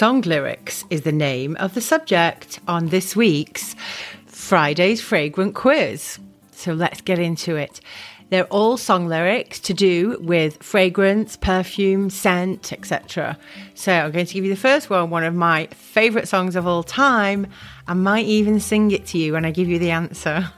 Song 0.00 0.22
lyrics 0.22 0.86
is 0.88 1.02
the 1.02 1.12
name 1.12 1.58
of 1.60 1.74
the 1.74 1.80
subject 1.82 2.58
on 2.66 2.86
this 2.86 3.14
week's 3.14 3.76
Friday's 4.24 5.02
Fragrant 5.02 5.54
Quiz. 5.54 6.18
So 6.52 6.72
let's 6.72 7.02
get 7.02 7.18
into 7.18 7.56
it. 7.56 7.82
They're 8.30 8.46
all 8.46 8.78
song 8.78 9.08
lyrics 9.08 9.60
to 9.60 9.74
do 9.74 10.16
with 10.22 10.62
fragrance, 10.62 11.36
perfume, 11.36 12.08
scent, 12.08 12.72
etc. 12.72 13.36
So 13.74 13.92
I'm 13.92 14.10
going 14.10 14.24
to 14.24 14.32
give 14.32 14.42
you 14.42 14.48
the 14.48 14.58
first 14.58 14.88
one, 14.88 15.10
one 15.10 15.22
of 15.22 15.34
my 15.34 15.66
favourite 15.66 16.28
songs 16.28 16.56
of 16.56 16.66
all 16.66 16.82
time. 16.82 17.46
I 17.86 17.92
might 17.92 18.24
even 18.24 18.58
sing 18.58 18.92
it 18.92 19.04
to 19.08 19.18
you 19.18 19.34
when 19.34 19.44
I 19.44 19.50
give 19.50 19.68
you 19.68 19.78
the 19.78 19.90
answer. 19.90 20.50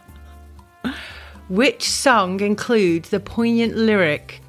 Which 1.49 1.91
song 1.91 2.39
includes 2.39 3.09
the 3.09 3.19
poignant 3.19 3.77
lyric, 3.77 4.41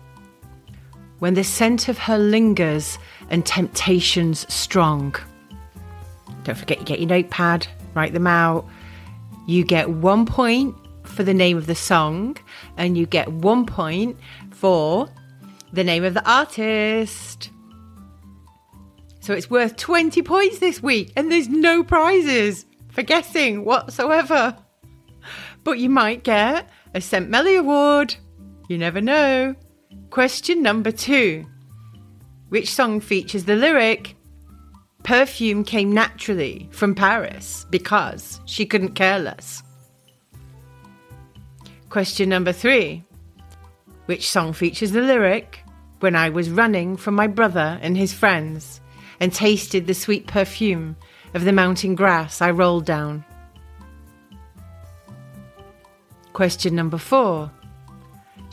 When 1.23 1.35
the 1.35 1.43
scent 1.45 1.87
of 1.87 1.97
her 1.99 2.17
lingers 2.17 2.99
and 3.29 3.45
temptations 3.45 4.45
strong? 4.53 5.15
Don't 6.43 6.57
forget, 6.57 6.79
you 6.79 6.85
get 6.85 6.99
your 6.99 7.07
notepad, 7.07 7.65
write 7.93 8.11
them 8.11 8.27
out. 8.27 8.67
You 9.47 9.63
get 9.63 9.89
one 9.89 10.25
point 10.25 10.75
for 11.03 11.23
the 11.23 11.33
name 11.33 11.55
of 11.55 11.65
the 11.65 11.75
song, 11.75 12.35
and 12.75 12.97
you 12.97 13.05
get 13.05 13.31
one 13.31 13.65
point 13.65 14.17
for 14.51 15.07
the 15.71 15.85
name 15.85 16.03
of 16.03 16.13
the 16.13 16.29
artist. 16.29 17.51
So 19.21 19.33
it's 19.33 19.49
worth 19.49 19.77
20 19.77 20.21
points 20.23 20.59
this 20.59 20.83
week, 20.83 21.13
and 21.15 21.31
there's 21.31 21.47
no 21.47 21.85
prizes 21.85 22.65
for 22.89 23.01
guessing 23.01 23.63
whatsoever. 23.63 24.57
But 25.63 25.79
you 25.79 25.89
might 25.89 26.25
get 26.25 26.69
a 26.93 26.99
St. 26.99 27.29
Melly 27.29 27.55
Award. 27.55 28.13
You 28.67 28.77
never 28.77 28.99
know. 28.99 29.55
Question 30.13 30.61
number 30.61 30.91
two 30.91 31.43
Which 32.49 32.71
song 32.71 32.99
features 32.99 33.45
the 33.45 33.55
lyric, 33.55 34.15
Perfume 35.01 35.63
came 35.63 35.91
naturally 35.91 36.69
from 36.71 36.93
Paris 36.93 37.65
because 37.71 38.39
she 38.45 38.67
couldn't 38.67 38.93
care 38.93 39.17
less? 39.17 39.63
Question 41.89 42.29
number 42.29 42.51
three 42.51 43.03
Which 44.05 44.29
song 44.29 44.53
features 44.53 44.91
the 44.91 45.01
lyric, 45.01 45.63
When 45.99 46.15
I 46.15 46.29
was 46.29 46.51
running 46.51 46.95
from 46.95 47.15
my 47.15 47.25
brother 47.25 47.79
and 47.81 47.97
his 47.97 48.13
friends 48.13 48.81
and 49.19 49.33
tasted 49.33 49.87
the 49.87 49.95
sweet 49.95 50.27
perfume 50.27 50.95
of 51.33 51.43
the 51.43 51.51
mountain 51.51 51.95
grass 51.95 52.39
I 52.39 52.51
rolled 52.51 52.85
down? 52.85 53.25
Question 56.33 56.75
number 56.75 56.99
four. 56.99 57.49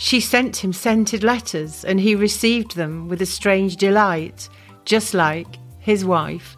She 0.03 0.21
sent 0.21 0.65
him 0.65 0.73
scented 0.73 1.23
letters, 1.23 1.85
and 1.85 2.01
he 2.01 2.15
received 2.15 2.75
them 2.75 3.07
with 3.07 3.21
a 3.21 3.27
strange 3.27 3.77
delight, 3.77 4.49
just 4.87 5.13
like 5.13 5.59
his 5.79 6.07
wife, 6.07 6.57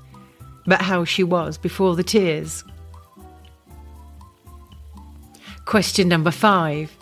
but 0.64 0.80
how 0.80 1.04
she 1.04 1.24
was 1.24 1.58
before 1.58 1.96
the 1.96 2.04
tears. 2.04 2.62
Question 5.64 6.06
number 6.06 6.30
five. 6.30 6.96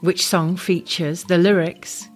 Which 0.00 0.26
song 0.26 0.58
features 0.58 1.24
the 1.24 1.38
lyrics? 1.38 2.06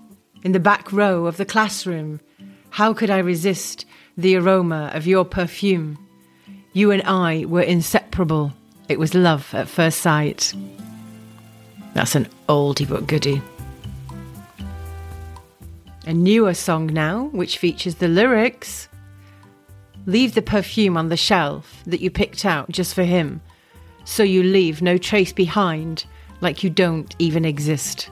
In 0.42 0.52
the 0.52 0.60
back 0.60 0.92
row 0.92 1.24
of 1.24 1.38
the 1.38 1.46
classroom, 1.46 2.20
how 2.68 2.92
could 2.92 3.08
I 3.08 3.20
resist 3.20 3.86
the 4.18 4.36
aroma 4.36 4.91
of 4.92 5.06
your 5.06 5.24
perfume? 5.24 5.96
You 6.74 6.91
and 6.91 7.02
I 7.04 7.46
were 7.46 7.62
inseparable. 7.62 8.52
It 8.91 8.98
was 8.98 9.14
love 9.14 9.54
at 9.54 9.68
first 9.68 10.02
sight. 10.02 10.52
That's 11.94 12.14
an 12.14 12.28
oldie 12.48 12.88
but 12.88 13.06
goodie. 13.06 13.42
A 16.06 16.14
newer 16.14 16.55
song 16.55 16.86
now, 16.86 17.24
which 17.32 17.58
features 17.58 17.97
the 17.97 18.08
lyrics 18.08 18.88
Leave 20.06 20.34
the 20.34 20.42
perfume 20.42 20.97
on 20.97 21.08
the 21.08 21.16
shelf 21.16 21.82
that 21.86 22.00
you 22.00 22.10
picked 22.10 22.44
out 22.44 22.70
just 22.70 22.94
for 22.94 23.05
him, 23.05 23.41
so 24.05 24.22
you 24.22 24.42
leave 24.42 24.80
no 24.80 24.97
trace 24.97 25.32
behind, 25.32 26.06
like 26.41 26.65
you 26.65 26.70
don't 26.70 27.15
even 27.19 27.44
exist. 27.44 28.10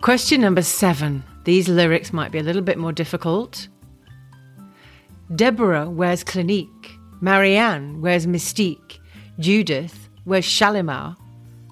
Question 0.00 0.40
number 0.40 0.62
seven. 0.62 1.22
These 1.44 1.68
lyrics 1.68 2.12
might 2.12 2.32
be 2.32 2.38
a 2.38 2.42
little 2.42 2.62
bit 2.62 2.76
more 2.76 2.92
difficult. 2.92 3.68
Deborah 5.34 5.88
wears 5.88 6.24
Clinique, 6.24 6.98
Marianne 7.20 8.00
wears 8.00 8.26
Mystique, 8.26 8.98
Judith 9.38 10.08
wears 10.24 10.44
Shalimar, 10.44 11.16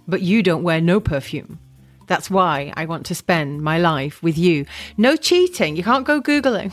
but 0.07 0.23
you 0.23 0.43
don't 0.43 0.63
wear 0.63 0.81
no 0.81 1.01
perfume. 1.01 1.59
That's 2.07 2.31
why 2.31 2.73
I 2.77 2.85
want 2.85 3.07
to 3.07 3.15
spend 3.15 3.63
my 3.63 3.79
life 3.79 4.23
with 4.23 4.37
you. 4.37 4.67
No 4.97 5.17
cheating. 5.17 5.77
You 5.77 5.83
can't 5.83 6.07
go 6.07 6.21
Googling. 6.21 6.73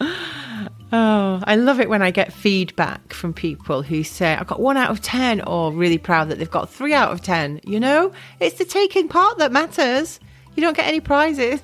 oh, 0.00 1.40
I 1.44 1.54
love 1.56 1.78
it 1.78 1.88
when 1.88 2.02
I 2.02 2.10
get 2.10 2.32
feedback 2.32 3.12
from 3.12 3.32
people 3.32 3.82
who 3.82 4.02
say, 4.02 4.34
I 4.34 4.42
got 4.42 4.60
one 4.60 4.76
out 4.76 4.90
of 4.90 5.00
10, 5.00 5.42
or 5.42 5.72
really 5.72 5.98
proud 5.98 6.28
that 6.30 6.38
they've 6.38 6.50
got 6.50 6.68
three 6.68 6.92
out 6.92 7.12
of 7.12 7.22
10. 7.22 7.60
You 7.64 7.78
know, 7.78 8.12
it's 8.40 8.58
the 8.58 8.64
taking 8.64 9.08
part 9.08 9.38
that 9.38 9.52
matters. 9.52 10.18
You 10.56 10.62
don't 10.62 10.76
get 10.76 10.88
any 10.88 11.00
prizes. 11.00 11.60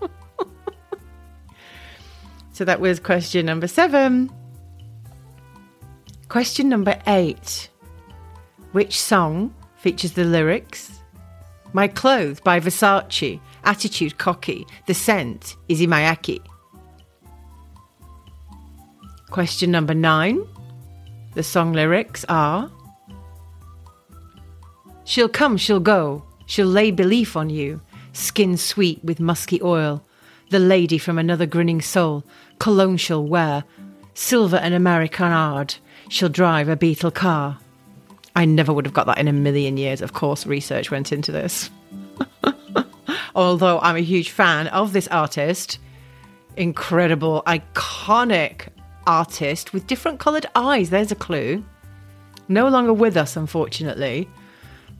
so 2.52 2.64
that 2.64 2.80
was 2.80 3.00
question 3.00 3.46
number 3.46 3.66
seven. 3.66 4.30
Question 6.28 6.68
number 6.68 7.00
eight. 7.06 7.70
Which 8.72 9.00
song 9.00 9.54
features 9.76 10.12
the 10.12 10.24
lyrics? 10.24 11.00
My 11.72 11.88
clothes 11.88 12.40
by 12.40 12.60
Versace, 12.60 13.40
attitude 13.64 14.18
cocky, 14.18 14.66
the 14.86 14.92
scent 14.92 15.56
Issey 15.70 15.86
Miyake. 15.86 16.40
Question 19.30 19.70
number 19.70 19.94
nine. 19.94 20.44
The 21.34 21.42
song 21.42 21.72
lyrics 21.72 22.26
are 22.28 22.70
She'll 25.04 25.30
come, 25.30 25.56
she'll 25.56 25.80
go, 25.80 26.22
she'll 26.44 26.66
lay 26.66 26.90
belief 26.90 27.36
on 27.36 27.48
you, 27.48 27.80
skin 28.12 28.58
sweet 28.58 29.02
with 29.02 29.18
musky 29.18 29.62
oil, 29.62 30.04
the 30.50 30.58
lady 30.58 30.98
from 30.98 31.16
another 31.16 31.46
grinning 31.46 31.80
soul, 31.80 32.22
cologne 32.58 32.98
she'll 32.98 33.24
wear, 33.24 33.64
silver 34.12 34.56
and 34.56 34.74
Americanard, 34.74 35.76
she'll 36.08 36.28
drive 36.28 36.68
a 36.68 36.76
Beetle 36.76 37.10
car. 37.10 37.58
I 38.34 38.44
never 38.44 38.72
would 38.72 38.86
have 38.86 38.94
got 38.94 39.06
that 39.06 39.18
in 39.18 39.28
a 39.28 39.32
million 39.32 39.76
years. 39.76 40.00
Of 40.00 40.12
course, 40.12 40.46
research 40.46 40.90
went 40.90 41.12
into 41.12 41.32
this. 41.32 41.70
Although 43.34 43.80
I'm 43.80 43.96
a 43.96 44.00
huge 44.00 44.30
fan 44.30 44.68
of 44.68 44.92
this 44.92 45.08
artist, 45.08 45.78
incredible, 46.56 47.42
iconic 47.46 48.68
artist 49.06 49.72
with 49.72 49.86
different 49.86 50.20
coloured 50.20 50.46
eyes. 50.54 50.90
There's 50.90 51.12
a 51.12 51.16
clue. 51.16 51.64
No 52.48 52.68
longer 52.68 52.92
with 52.92 53.16
us, 53.16 53.36
unfortunately, 53.36 54.28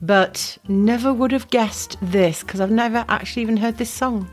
but 0.01 0.57
never 0.67 1.13
would 1.13 1.31
have 1.31 1.49
guessed 1.49 1.97
this 2.01 2.41
because 2.41 2.61
I've 2.61 2.71
never 2.71 3.05
actually 3.07 3.41
even 3.43 3.57
heard 3.57 3.77
this 3.77 3.89
song. 3.89 4.29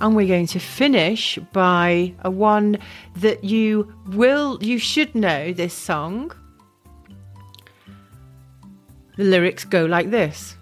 And 0.00 0.16
we're 0.16 0.28
going 0.28 0.46
to 0.48 0.58
finish 0.58 1.38
by 1.52 2.14
a 2.20 2.30
one 2.30 2.78
that 3.16 3.44
you 3.44 3.92
will, 4.08 4.58
you 4.62 4.78
should 4.78 5.14
know 5.14 5.52
this 5.52 5.74
song. 5.74 6.32
The 9.16 9.24
lyrics 9.24 9.64
go 9.64 9.84
like 9.84 10.10
this 10.10 10.56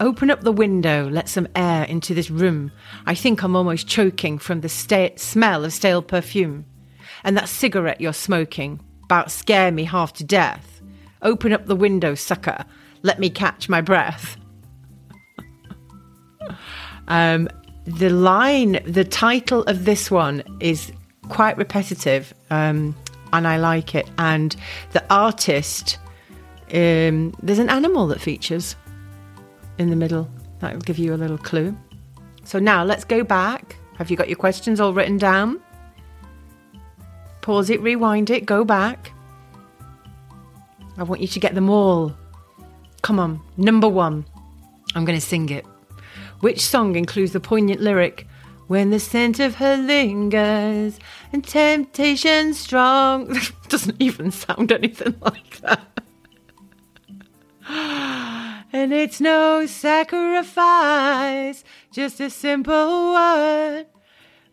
Open 0.00 0.30
up 0.30 0.40
the 0.40 0.52
window, 0.52 1.10
let 1.10 1.28
some 1.28 1.46
air 1.54 1.84
into 1.84 2.14
this 2.14 2.30
room. 2.30 2.72
I 3.04 3.14
think 3.14 3.42
I'm 3.42 3.54
almost 3.54 3.86
choking 3.86 4.38
from 4.38 4.62
the 4.62 4.68
sta- 4.68 5.16
smell 5.16 5.62
of 5.62 5.74
stale 5.74 6.00
perfume. 6.00 6.64
And 7.22 7.36
that 7.36 7.50
cigarette 7.50 8.00
you're 8.00 8.14
smoking, 8.14 8.80
about 9.04 9.30
scare 9.30 9.70
me 9.70 9.84
half 9.84 10.14
to 10.14 10.24
death. 10.24 10.80
Open 11.20 11.52
up 11.52 11.66
the 11.66 11.76
window, 11.76 12.14
sucker. 12.14 12.64
Let 13.02 13.18
me 13.18 13.28
catch 13.28 13.68
my 13.68 13.82
breath. 13.82 14.38
um, 17.08 17.50
the 17.98 18.10
line, 18.10 18.80
the 18.86 19.04
title 19.04 19.62
of 19.64 19.84
this 19.84 20.10
one 20.10 20.42
is 20.60 20.92
quite 21.28 21.56
repetitive, 21.56 22.34
um, 22.50 22.94
and 23.32 23.46
I 23.46 23.56
like 23.56 23.94
it. 23.94 24.08
And 24.18 24.54
the 24.92 25.04
artist, 25.12 25.98
um, 26.72 27.34
there's 27.42 27.58
an 27.58 27.68
animal 27.68 28.06
that 28.08 28.20
features 28.20 28.76
in 29.78 29.90
the 29.90 29.96
middle. 29.96 30.28
That 30.60 30.74
will 30.74 30.80
give 30.80 30.98
you 30.98 31.14
a 31.14 31.16
little 31.16 31.38
clue. 31.38 31.76
So 32.44 32.58
now 32.58 32.84
let's 32.84 33.04
go 33.04 33.24
back. 33.24 33.76
Have 33.96 34.10
you 34.10 34.16
got 34.16 34.28
your 34.28 34.36
questions 34.36 34.80
all 34.80 34.92
written 34.92 35.16
down? 35.16 35.60
Pause 37.40 37.70
it, 37.70 37.80
rewind 37.80 38.30
it, 38.30 38.44
go 38.44 38.64
back. 38.64 39.12
I 40.98 41.02
want 41.02 41.22
you 41.22 41.28
to 41.28 41.40
get 41.40 41.54
them 41.54 41.70
all. 41.70 42.14
Come 43.02 43.18
on, 43.18 43.40
number 43.56 43.88
one. 43.88 44.26
I'm 44.94 45.04
going 45.04 45.18
to 45.18 45.24
sing 45.24 45.48
it. 45.48 45.64
Which 46.40 46.60
song 46.60 46.96
includes 46.96 47.32
the 47.32 47.40
poignant 47.40 47.80
lyric, 47.80 48.26
When 48.66 48.90
the 48.90 49.00
scent 49.00 49.40
of 49.40 49.56
her 49.56 49.76
lingers 49.76 50.98
and 51.32 51.44
temptation 51.44 52.54
strong? 52.54 53.38
Doesn't 53.68 54.00
even 54.00 54.30
sound 54.30 54.72
anything 54.72 55.16
like 55.20 55.60
that. 55.60 56.02
And 58.72 58.92
it's 58.92 59.20
no 59.20 59.66
sacrifice 59.66 61.64
just 61.92 62.20
a 62.20 62.30
simple 62.30 63.12
one. 63.12 63.84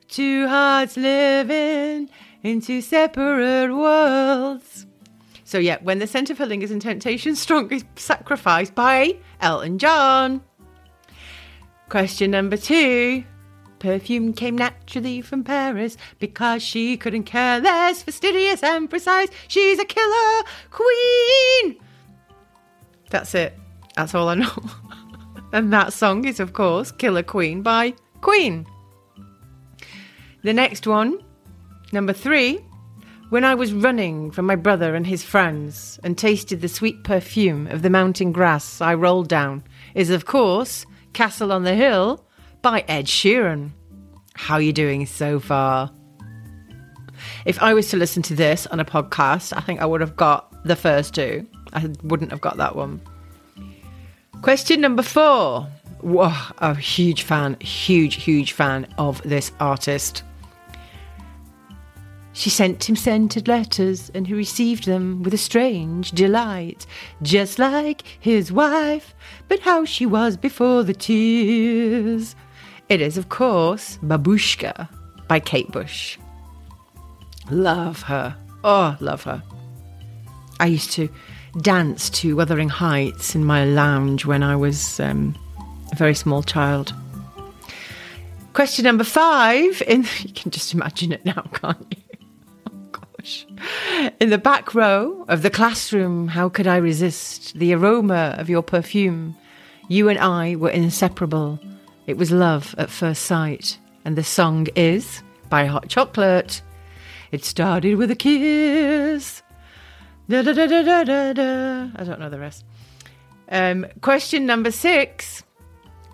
Two 0.07 0.47
hearts 0.47 0.97
living 0.97 2.09
in 2.41 2.61
two 2.61 2.81
separate 2.81 3.75
worlds. 3.75 4.87
So, 5.43 5.59
yeah, 5.59 5.77
when 5.83 5.99
the 5.99 6.07
scent 6.07 6.29
of 6.29 6.39
her 6.39 6.45
lingers 6.47 6.71
and 6.71 6.81
temptation, 6.81 7.35
strong 7.35 7.71
is 7.71 7.85
sacrificed 7.95 8.73
by 8.73 9.17
Elton 9.39 9.77
John. 9.77 10.41
Question 11.89 12.31
number 12.31 12.57
two. 12.57 13.23
Perfume 13.79 14.33
came 14.33 14.57
naturally 14.57 15.21
from 15.21 15.43
Paris 15.43 15.97
because 16.19 16.63
she 16.63 16.97
couldn't 16.97 17.23
care 17.23 17.59
less, 17.59 18.01
fastidious 18.01 18.63
and 18.63 18.89
precise. 18.89 19.29
She's 19.47 19.79
a 19.79 19.85
killer 19.85 20.43
queen. 20.71 21.77
That's 23.09 23.33
it. 23.35 23.57
That's 23.95 24.13
all 24.13 24.29
I 24.29 24.35
know. 24.35 24.51
and 25.53 25.71
that 25.71 25.93
song 25.93 26.25
is, 26.25 26.39
of 26.39 26.53
course, 26.53 26.91
Killer 26.91 27.23
Queen 27.23 27.61
by 27.61 27.93
Queen. 28.21 28.65
The 30.43 30.53
next 30.53 30.87
one, 30.87 31.19
number 31.91 32.13
three. 32.13 32.59
When 33.29 33.43
I 33.43 33.55
was 33.55 33.73
running 33.73 34.31
from 34.31 34.45
my 34.45 34.55
brother 34.55 34.95
and 34.95 35.05
his 35.05 35.21
friends 35.21 35.99
and 36.01 36.17
tasted 36.17 36.61
the 36.61 36.69
sweet 36.69 37.03
perfume 37.03 37.67
of 37.67 37.81
the 37.81 37.89
mountain 37.89 38.31
grass 38.31 38.79
I 38.79 38.93
rolled 38.93 39.27
down, 39.27 39.63
is, 39.95 40.09
of 40.09 40.25
course, 40.25 40.85
Castle 41.17 41.51
on 41.51 41.63
the 41.63 41.73
Hill 41.73 42.23
by 42.61 42.85
Ed 42.87 43.07
Sheeran. 43.07 43.71
How 44.35 44.53
are 44.53 44.61
you 44.61 44.71
doing 44.71 45.07
so 45.07 45.39
far? 45.39 45.91
If 47.43 47.59
I 47.59 47.73
was 47.73 47.89
to 47.89 47.97
listen 47.97 48.21
to 48.21 48.35
this 48.35 48.67
on 48.67 48.79
a 48.79 48.85
podcast, 48.85 49.51
I 49.57 49.61
think 49.61 49.81
I 49.81 49.87
would 49.87 49.99
have 49.99 50.15
got 50.15 50.63
the 50.63 50.75
first 50.75 51.15
two. 51.15 51.47
I 51.73 51.89
wouldn't 52.03 52.29
have 52.29 52.41
got 52.41 52.57
that 52.57 52.75
one. 52.75 53.01
Question 54.43 54.79
number 54.79 55.01
four. 55.01 55.67
Whoa, 56.01 56.31
a 56.59 56.75
huge 56.75 57.23
fan, 57.23 57.57
huge, 57.61 58.21
huge 58.21 58.51
fan 58.51 58.85
of 58.99 59.19
this 59.23 59.51
artist. 59.59 60.21
She 62.37 62.51
sent 62.51 62.87
him 62.87 62.95
scented 62.95 63.47
letters, 63.47 64.11
and 64.13 64.27
he 64.27 64.35
received 64.35 64.85
them 64.85 65.23
with 65.23 65.33
a 65.33 65.39
strange 65.39 66.11
delight, 66.11 66.85
just 67.23 67.57
like 67.57 68.03
his 68.19 68.51
wife, 68.51 69.15
but 69.47 69.61
how 69.61 69.85
she 69.85 70.05
was 70.05 70.37
before 70.37 70.83
the 70.83 70.93
tears. 70.93 72.35
It 72.89 73.01
is, 73.01 73.17
of 73.17 73.29
course, 73.29 73.97
Babushka 74.03 74.87
by 75.27 75.39
Kate 75.39 75.71
Bush. 75.71 76.19
Love 77.49 78.03
her. 78.03 78.37
Oh, 78.63 78.95
love 78.99 79.23
her. 79.23 79.41
I 80.59 80.67
used 80.67 80.91
to 80.91 81.09
dance 81.63 82.07
to 82.21 82.35
Wuthering 82.35 82.69
Heights 82.69 83.33
in 83.33 83.45
my 83.45 83.65
lounge 83.65 84.27
when 84.27 84.43
I 84.43 84.55
was 84.55 84.99
um, 84.99 85.35
a 85.91 85.95
very 85.95 86.13
small 86.13 86.43
child. 86.43 86.93
Question 88.53 88.83
number 88.83 89.03
five. 89.03 89.81
In 89.87 90.03
you 90.21 90.33
can 90.33 90.51
just 90.51 90.75
imagine 90.75 91.11
it 91.11 91.25
now, 91.25 91.41
can't 91.51 91.83
you? 91.89 91.96
In 94.19 94.31
the 94.31 94.39
back 94.39 94.73
row 94.73 95.25
of 95.27 95.43
the 95.43 95.51
classroom, 95.51 96.29
how 96.29 96.49
could 96.49 96.65
I 96.65 96.77
resist 96.77 97.53
the 97.53 97.75
aroma 97.75 98.33
of 98.39 98.49
your 98.49 98.63
perfume? 98.63 99.37
You 99.89 100.09
and 100.09 100.17
I 100.17 100.55
were 100.55 100.71
inseparable. 100.71 101.59
It 102.07 102.17
was 102.17 102.31
love 102.31 102.73
at 102.79 102.89
first 102.89 103.25
sight. 103.25 103.77
And 104.05 104.15
the 104.15 104.23
song 104.23 104.65
is 104.75 105.21
by 105.49 105.65
Hot 105.65 105.87
Chocolate. 105.87 106.63
It 107.31 107.45
started 107.45 107.97
with 107.97 108.09
a 108.09 108.15
kiss. 108.15 109.43
Da, 110.27 110.41
da, 110.41 110.51
da, 110.51 110.65
da, 110.65 111.03
da, 111.03 111.33
da. 111.33 111.89
I 111.95 112.03
don't 112.03 112.19
know 112.19 112.31
the 112.31 112.39
rest. 112.39 112.65
Um, 113.49 113.85
question 114.01 114.47
number 114.47 114.71
six 114.71 115.43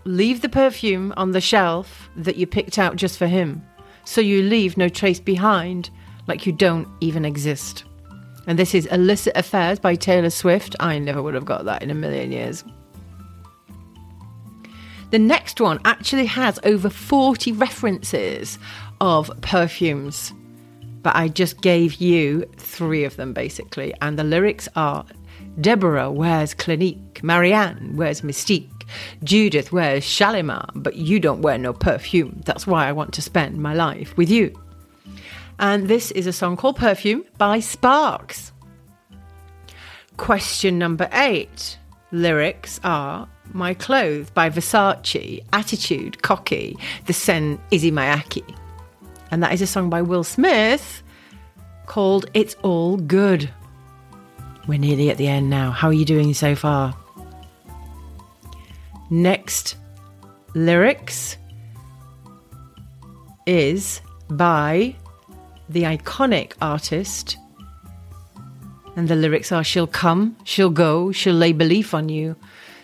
Leave 0.04 0.42
the 0.42 0.50
perfume 0.50 1.14
on 1.16 1.32
the 1.32 1.40
shelf 1.40 2.10
that 2.18 2.36
you 2.36 2.48
picked 2.48 2.78
out 2.78 2.98
just 2.98 3.18
for 3.18 3.28
him, 3.28 3.66
so 4.04 4.20
you 4.20 4.44
leave 4.44 4.76
no 4.76 4.90
trace 4.90 5.22
behind 5.22 5.90
like 6.28 6.46
you 6.46 6.52
don't 6.52 6.90
even 7.00 7.24
exist. 7.24 7.86
And 8.46 8.60
this 8.60 8.76
is 8.76 8.88
Illicit 8.88 9.38
Affairs 9.38 9.80
by 9.80 9.96
Taylor 9.96 10.30
Swift. 10.30 10.76
I 10.80 11.00
never 11.00 11.22
would 11.22 11.34
have 11.34 11.46
got 11.46 11.66
that 11.66 11.82
in 11.82 11.90
a 11.90 11.96
million 11.96 12.32
years. 12.32 12.64
The 15.12 15.20
next 15.20 15.62
one 15.62 15.80
actually 15.86 16.26
has 16.26 16.60
over 16.64 16.90
40 16.90 17.52
references 17.54 18.58
of 19.00 19.32
perfumes, 19.42 20.34
but 21.04 21.16
I 21.16 21.28
just 21.28 21.62
gave 21.62 21.96
you 21.96 22.46
three 22.58 23.04
of 23.04 23.16
them 23.16 23.32
basically. 23.32 23.94
And 24.02 24.18
the 24.18 24.24
lyrics 24.24 24.68
are 24.76 25.06
Deborah 25.62 26.12
wears 26.12 26.54
Clinique, 26.54 27.24
Marianne 27.24 27.96
wears 27.96 28.22
Mystique, 28.22 28.70
Judith 29.24 29.72
wears 29.72 30.04
Shalimar, 30.04 30.68
but 30.74 30.96
you 30.96 31.20
don't 31.20 31.44
wear 31.44 31.58
no 31.58 31.74
perfume. 31.74 32.42
That's 32.46 32.66
why 32.66 32.88
I 32.88 32.92
want 32.92 33.14
to 33.14 33.22
spend 33.22 33.58
my 33.58 33.74
life 33.74 34.18
with 34.18 34.30
you. 34.30 34.54
And 35.60 35.88
this 35.88 36.12
is 36.12 36.28
a 36.28 36.34
song 36.34 36.58
called 36.58 36.78
Perfume 36.78 37.24
by 37.38 37.60
Sparks. 37.60 38.52
Question 40.18 40.78
number 40.78 41.10
eight. 41.14 41.78
Lyrics 42.12 42.80
are 42.84 43.28
My 43.54 43.74
Clothes 43.74 44.30
by 44.30 44.50
Versace, 44.50 45.44
Attitude, 45.52 46.22
Cocky, 46.22 46.78
The 47.08 47.14
Sen 47.14 47.60
Issey 47.72 47.92
Miyake. 47.92 48.56
And 49.32 49.42
that 49.42 49.54
is 49.54 49.62
a 49.62 49.68
song 49.68 49.90
by 49.90 50.04
Will 50.04 50.24
Smith 50.24 51.02
called 51.88 52.28
It's 52.34 52.56
All 52.62 52.98
Good. 52.98 53.50
We're 54.68 54.78
nearly 54.80 55.10
at 55.10 55.18
the 55.18 55.28
end 55.28 55.50
now. 55.50 55.72
How 55.72 55.88
are 55.88 55.94
you 55.94 56.06
doing 56.06 56.34
so 56.34 56.56
far? 56.56 56.96
Next 59.10 59.76
lyrics 60.54 61.38
is 63.46 64.02
by 64.30 64.96
the 65.70 65.84
iconic 65.84 66.54
artist. 66.62 67.38
And 68.96 69.08
the 69.08 69.16
lyrics 69.16 69.52
are 69.52 69.64
She'll 69.64 69.88
come, 69.88 70.38
she'll 70.44 70.70
go, 70.70 71.12
she'll 71.12 71.36
lay 71.36 71.52
belief 71.52 71.94
on 71.94 72.10
you. 72.10 72.36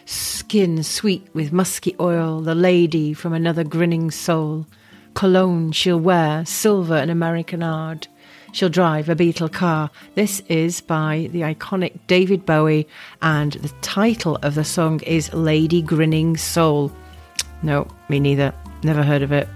Skin 0.05 0.81
sweet 0.81 1.27
with 1.33 1.53
musky 1.53 1.95
oil, 1.99 2.41
the 2.41 2.55
lady 2.55 3.13
from 3.13 3.33
another 3.33 3.63
grinning 3.63 4.09
soul. 4.09 4.65
Cologne 5.13 5.71
she'll 5.71 5.99
wear, 5.99 6.45
silver 6.45 6.95
and 6.95 7.11
Americanard. 7.11 8.07
She'll 8.51 8.69
drive 8.69 9.09
a 9.09 9.15
Beetle 9.15 9.49
car. 9.49 9.91
This 10.15 10.41
is 10.47 10.81
by 10.81 11.29
the 11.31 11.41
iconic 11.41 11.99
David 12.07 12.45
Bowie, 12.45 12.87
and 13.21 13.53
the 13.53 13.69
title 13.81 14.37
of 14.41 14.55
the 14.55 14.63
song 14.63 15.01
is 15.01 15.31
Lady 15.33 15.83
Grinning 15.83 16.37
Soul. 16.37 16.91
No, 17.61 17.87
me 18.07 18.19
neither. 18.19 18.53
Never 18.83 19.03
heard 19.03 19.21
of 19.21 19.31
it. 19.31 19.47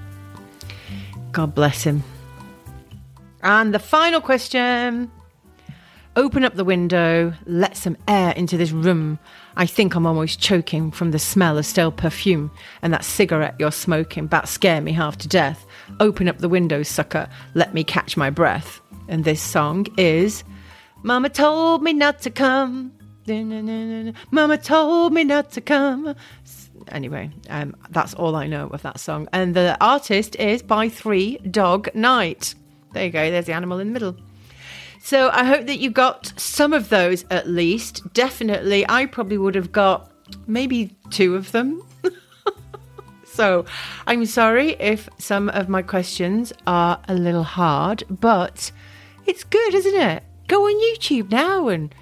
God 1.31 1.55
bless 1.55 1.83
him. 1.83 2.03
And 3.43 3.73
the 3.73 3.79
final 3.79 4.21
question 4.21 5.11
Open 6.15 6.45
up 6.45 6.53
the 6.53 6.63
window, 6.63 7.33
let 7.47 7.75
some 7.75 7.97
air 8.07 8.33
into 8.33 8.55
this 8.55 8.71
room. 8.71 9.17
I 9.57 9.65
think 9.65 9.95
I'm 9.95 10.05
almost 10.05 10.39
choking 10.39 10.91
from 10.91 11.09
the 11.09 11.17
smell 11.17 11.57
of 11.57 11.65
stale 11.65 11.91
perfume 11.91 12.51
and 12.83 12.93
that 12.93 13.03
cigarette 13.03 13.55
you're 13.57 13.71
smoking. 13.71 14.25
About 14.25 14.47
scare 14.47 14.79
me 14.79 14.91
half 14.91 15.17
to 15.19 15.27
death. 15.27 15.65
Open 15.99 16.27
up 16.27 16.37
the 16.37 16.49
window, 16.49 16.83
sucker. 16.83 17.27
Let 17.55 17.73
me 17.73 17.83
catch 17.83 18.15
my 18.15 18.29
breath. 18.29 18.79
And 19.07 19.25
this 19.25 19.41
song 19.41 19.87
is 19.97 20.43
Mama 21.01 21.29
told 21.29 21.81
me 21.81 21.93
not 21.93 22.21
to 22.21 22.29
come. 22.29 22.93
Mama 24.29 24.57
told 24.59 25.13
me 25.13 25.23
not 25.23 25.51
to 25.53 25.61
come. 25.61 26.15
Anyway, 26.89 27.31
um, 27.49 27.75
that's 27.89 28.13
all 28.13 28.35
I 28.35 28.45
know 28.45 28.67
of 28.67 28.83
that 28.83 28.99
song. 28.99 29.27
And 29.33 29.55
the 29.55 29.77
artist 29.81 30.35
is 30.35 30.61
by 30.61 30.89
Three 30.89 31.37
Dog 31.37 31.89
Night. 31.95 32.53
There 32.93 33.05
you 33.05 33.11
go, 33.11 33.29
there's 33.29 33.45
the 33.45 33.53
animal 33.53 33.79
in 33.79 33.87
the 33.87 33.93
middle. 33.93 34.15
So 35.03 35.29
I 35.33 35.43
hope 35.43 35.67
that 35.67 35.79
you 35.79 35.89
got 35.89 36.31
some 36.39 36.71
of 36.71 36.87
those 36.87 37.25
at 37.29 37.49
least. 37.49 38.13
Definitely, 38.13 38.85
I 38.87 39.05
probably 39.05 39.37
would 39.37 39.55
have 39.55 39.71
got 39.71 40.11
maybe 40.47 40.95
two 41.09 41.35
of 41.35 41.51
them. 41.51 41.81
so 43.25 43.65
I'm 44.07 44.25
sorry 44.25 44.77
if 44.79 45.09
some 45.17 45.49
of 45.49 45.67
my 45.67 45.81
questions 45.81 46.53
are 46.65 47.01
a 47.09 47.15
little 47.15 47.43
hard, 47.43 48.03
but 48.09 48.71
it's 49.25 49.43
good, 49.43 49.73
isn't 49.73 49.99
it? 49.99 50.23
Go 50.47 50.63
on 50.65 50.81
YouTube 50.81 51.31
now 51.31 51.67
and 51.67 51.93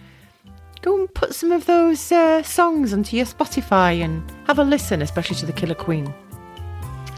go 0.81 0.99
and 0.99 1.13
put 1.13 1.33
some 1.33 1.51
of 1.51 1.65
those 1.65 2.11
uh, 2.11 2.43
songs 2.43 2.93
onto 2.93 3.15
your 3.15 3.25
Spotify 3.25 4.03
and 4.03 4.23
have 4.45 4.59
a 4.59 4.63
listen, 4.63 5.01
especially 5.01 5.37
to 5.37 5.45
the 5.45 5.53
Killer 5.53 5.75
Queen. 5.75 6.13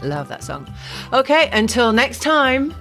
Love 0.02 0.28
that 0.28 0.44
song. 0.44 0.72
Okay, 1.12 1.50
until 1.52 1.92
next 1.92 2.22
time. 2.22 2.74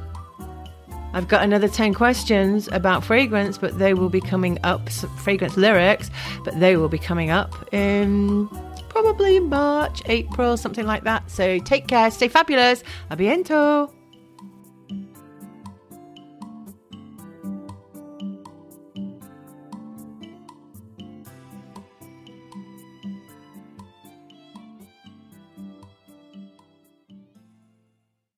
I've 1.14 1.28
got 1.28 1.44
another 1.44 1.68
10 1.68 1.94
questions 1.94 2.68
about 2.72 3.04
fragrance, 3.04 3.58
but 3.58 3.78
they 3.78 3.94
will 3.94 4.10
be 4.10 4.22
coming 4.22 4.58
up, 4.64 4.90
fragrance 4.90 5.56
lyrics, 5.56 6.10
but 6.44 6.60
they 6.60 6.76
will 6.76 6.90
be 6.90 6.98
coming 6.98 7.30
up 7.30 7.54
in 7.74 8.48
probably 8.90 9.40
March, 9.40 10.02
April, 10.06 10.58
something 10.58 10.86
like 10.86 11.04
that. 11.04 11.30
So 11.30 11.60
take 11.60 11.88
care, 11.88 12.10
stay 12.12 12.28
fabulous. 12.28 12.84
A 13.10 13.18
biento. 13.18 13.92